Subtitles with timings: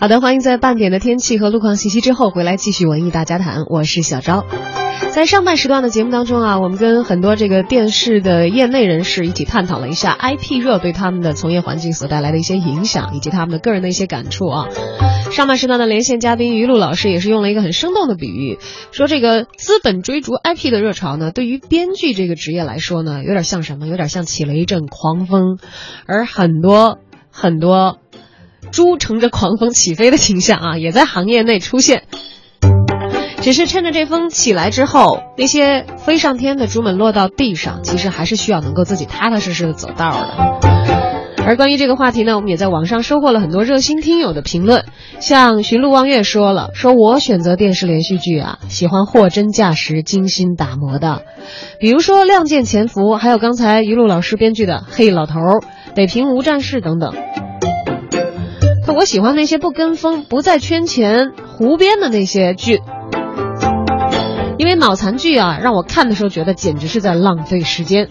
[0.00, 4.46] 好的，欢迎在半点的天气和路况信息之后回来继续文艺大家谈，我是小昭。
[5.10, 14.68] 在上半时段的节目当中啊，我们跟很多这个电视的业内人士一起探讨了一下 IP 热对他们的从业环境所带来的一些影响，以及他们的个人的一些感触啊。
[15.32, 18.60] 上半时段的连线嘉宾于露老师也是用了一个很生动的比喻，
[18.92, 23.88] 说这个资本追逐 IP 的热潮呢，对于编剧这个职业来说呢，有点像什么？
[23.88, 25.58] 有点像起了一阵狂风，
[26.06, 27.00] 而很多
[27.32, 27.98] 很多。
[28.70, 32.04] 猪乘着狂风起飞的形象啊，也在行业内出现。
[33.40, 40.68] 只是趁着这风起来之后，那些飞上天的猪们落到地上，其实还是需要能够自己踏踏实实的走道的。
[41.46, 44.84] 而关于这个话题呢，我们也在网上收获了很多热心听友的评论。
[45.18, 51.22] 像寻路望月说了，说我选择电视连续剧啊，喜欢货真价实、精心打磨的，
[51.80, 55.40] 比如说《亮剑潜伏》，还有刚才一路老师编剧的《黑老头》
[55.94, 57.14] 《北平无战事》等等。
[58.98, 62.80] 我喜欢那些不跟风、不在圈钱胡编的那些剧，
[64.58, 68.08] 因为脑残剧啊，让我看的时候觉得简直是在浪费时间。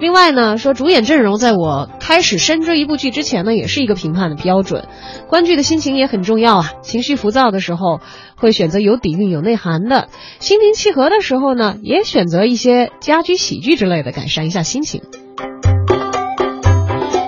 [0.00, 4.88] 另外呢，说主演阵容在我开始深追一部剧之前呢，也是一个评判的标准。
[5.28, 8.00] 观剧的心情也很重要啊，情绪浮躁的时候
[8.36, 10.06] 会选择有底蕴、有内涵的；
[10.38, 15.02] 心平气和的时候呢，也选择一些家居喜剧之类的，改善一下心情。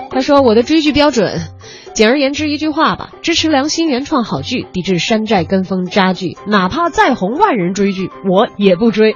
[0.09, 1.39] 他说我的追剧标准。
[1.93, 6.35] 简而言之一句话吧，支持良心原创好剧，抵制山寨跟风渣剧。
[6.47, 9.15] 哪怕再红万人追剧，我也不追。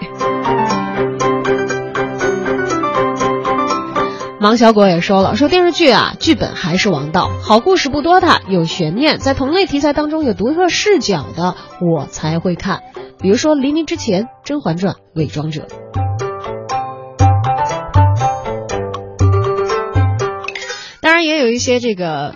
[4.39, 12.83] 王小果也说了，说电视剧啊，剧本还是王道，好故事不多的，有悬念，在同类题材当中有独特视角的，我才会看。
[13.19, 15.63] 比如说《黎明之前》《甄嬛传》《伪装者》。
[21.01, 22.35] 当然也有一些这个。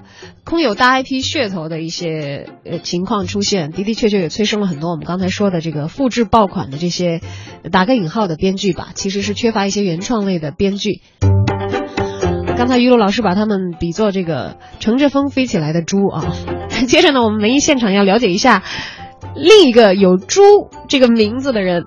[0.52, 7.22] 空有大 IP 噱头的一些呃情况出现，的的确确也催生了很多我们刚才说的这个复制爆款的这些
[7.72, 11.00] 打个引号的编剧吧，其实是缺乏一些原创类的编剧。
[12.58, 16.36] 刚才于露老师把他们比作这个乘着风飞起来的猪啊。
[16.86, 18.62] 接着呢，我们文艺现场要了解一下
[19.38, 20.42] 另一个有“猪”
[20.90, 21.86] 这个名字的人，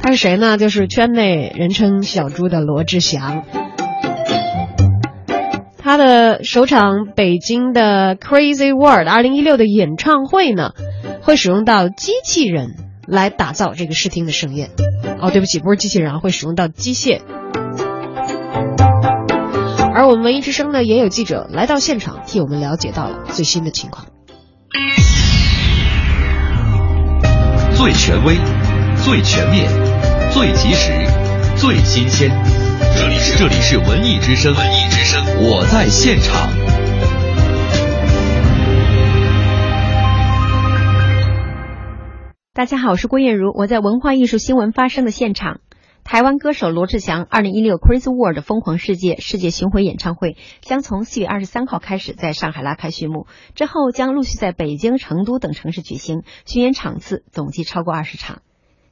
[0.00, 0.56] 他是谁呢？
[0.56, 3.44] 就是圈内人称小猪的罗志祥。
[5.88, 10.72] 他的首场北京的 Crazy World 二零一六的演唱会呢，
[11.22, 12.74] 会使用到机器人
[13.06, 14.68] 来打造这个视听的盛宴。
[15.18, 17.22] 哦，对不起，不是机器人啊，会使用到机械。
[19.94, 24.08] 而我们文艺之声呢，也有记者来到现场，替我们了解到了最新的情况。
[27.74, 28.36] 最权威、
[29.06, 29.70] 最全面、
[30.32, 30.92] 最及时、
[31.56, 32.30] 最新鲜。
[32.80, 36.48] 这里是这里是文艺之声，文艺之声，我在现场。
[42.52, 45.60] 大家好，我是郭艳茹，我在文化艺术新闻发生的现场。
[46.04, 58.40] 台湾歌手罗志祥二零一六 Crazy World 疯狂世界世界巡回演唱会将从四月二十三号开始在上海拉开序幕，之后将陆续在北京、成都等城市举行，巡演场次总计超过二十场。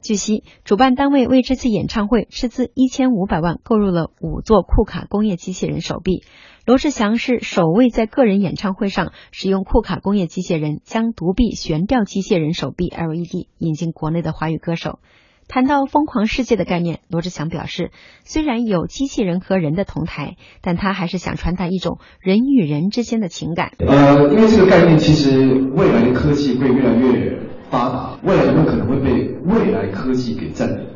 [0.06, 6.22] 据悉，主办单位为这次演唱会斥资一千五百万购入了五座库卡工业机器人手臂。
[6.64, 15.00] 罗志祥是首位在个人演唱会上使用库卡工业机械人将独臂悬吊机械人手臂 LED 引进国内的华语歌手。
[15.48, 17.90] 谈到疯狂世界的概念，罗志祥表示，
[18.24, 23.72] 虽然有机器人和人的同台，但他还是想传达一种人与人之间的情感。
[23.78, 27.40] 呃，因为这个概念，其实未来的科技会越来越。
[27.68, 30.86] 发达，未来有没有可能会被未来科技给占领？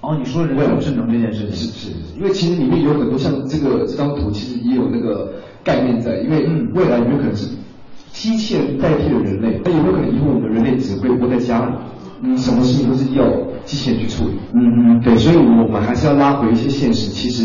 [0.00, 6.16] 哦，你说人工智能这件事情是是，因为其实里面有很多像这个这张图，其实也有那个概念在。
[6.20, 7.50] 因为未来有没有可能是
[8.10, 9.60] 机器人代替了人类？
[9.66, 11.74] 那有没有可能以后我们人类只会窝在家里，
[12.22, 13.24] 嗯，什么事情都是要
[13.64, 14.34] 机器人去处理？
[14.52, 17.10] 嗯嗯，对，所以我们还是要拉回一些现实。
[17.10, 17.44] 其实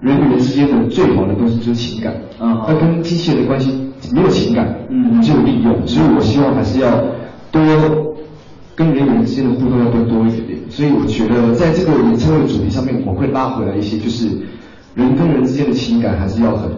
[0.00, 3.72] 人与人之间的最好的东西就是情感，啊，那跟机器人的关系
[4.12, 5.86] 没有情感，嗯，只有利用。
[5.86, 6.90] 所以我希望还是要
[7.50, 7.60] 多。
[8.78, 14.28] 跟人与人之间的互动要多多一点点，所以我觉得在这个演唱会主题上面，我会拉回来一些，就是
[14.94, 16.70] 人跟人之间的情感还是要很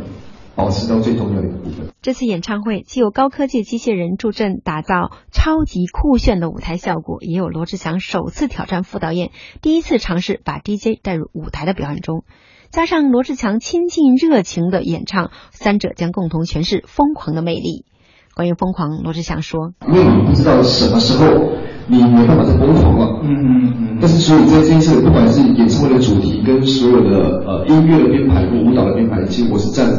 [0.55, 1.89] 保持到最重要的一个部分。
[2.03, 9.31] 这次演唱会既有高科技机械人助阵打造超级酷炫的舞台效果，也有罗志祥首次挑战副导演，
[9.63, 12.25] 第一次尝试把 DJ 带入舞台的表演中，
[12.71, 17.85] 加上罗志祥亲近热情的演唱，三者将共同诠释疯狂的魅力。
[18.35, 21.53] 关于疯狂，罗志祥说：“因为你不知道什么时候。”
[21.91, 23.99] 你没办法再疯狂了，嗯嗯嗯。
[24.01, 29.91] 但是所以在这一次，不管是演唱会的主题跟所有的呃音乐的编排跟舞蹈的编排，其实我是占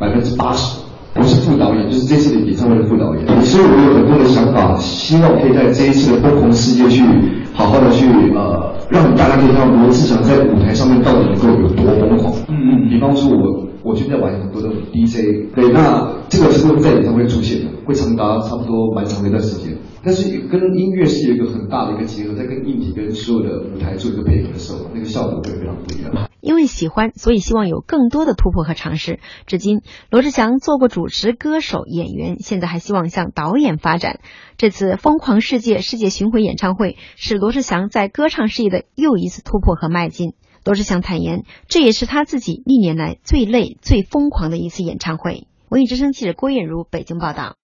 [0.00, 0.80] 百分之八十。
[1.14, 3.26] 我是副导演，就是这次的演唱会的副导演。
[3.42, 7.04] 所以我有很多的想法希望可以在这一次的疯狂世界去
[7.52, 12.32] 好好的去呃，让大家可以看到罗志祥在舞台上面到底能够有多疯狂。
[12.48, 19.76] 嗯嗯，比方说我我最近在玩很多的 DJ，对，那这个是会在演唱会出现的，会长达差不多蛮长的一段时间。
[20.02, 26.28] 但是跟音乐是有一个很大的一个结合，在跟硬体跟所有的舞台做一个配合的时候，那个效果会非常不一样。
[26.40, 29.18] 因为喜欢，所以希望有更多的突破和尝试。
[29.46, 34.20] 至今，罗志祥做过主持、歌手、演员，现在还希望向导演发展。
[34.56, 40.32] 这次《疯狂世界》世界巡回演唱会是罗志祥在歌唱事业的又一次突破和迈进。
[40.64, 45.46] 罗志祥坦言，这也是他自己历年来最累、最疯狂的一次演唱会。
[45.68, 47.56] 文艺之声记者郭艳茹北京报道。